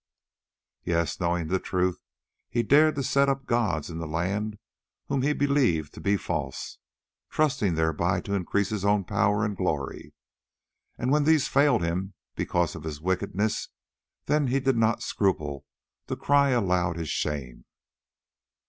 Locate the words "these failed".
11.25-11.83